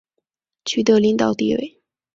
[0.65, 1.79] 取得领导地位